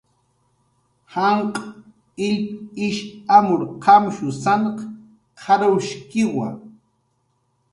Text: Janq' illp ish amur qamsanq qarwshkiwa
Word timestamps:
Janq' 1.13 1.63
illp 2.27 2.47
ish 2.87 3.01
amur 3.37 3.61
qamsanq 3.83 4.77
qarwshkiwa 5.41 6.47